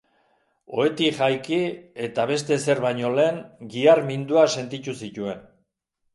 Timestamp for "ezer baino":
2.57-3.13